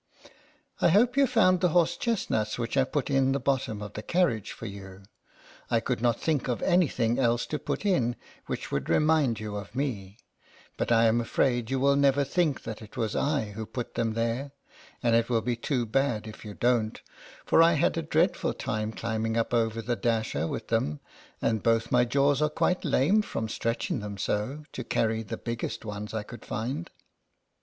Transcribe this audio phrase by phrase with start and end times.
[0.81, 3.93] I hope you found the horse chestnuts which I put in the bot tom of,
[3.93, 5.03] the carriage for you.
[5.69, 8.15] I could not think of any thing else to put in,
[8.47, 10.17] which would remind you of me:
[10.75, 14.13] but I am afraid you will never think that it was I who put them
[14.15, 14.53] there,
[15.03, 16.99] and it will be too bad if you don't,
[17.45, 20.99] for I had a dreadful time climbing up over the dasher with them,
[21.43, 25.85] and both my jaws are quite lame from stretching them so, to carry the biggest
[25.85, 26.89] ones I could find.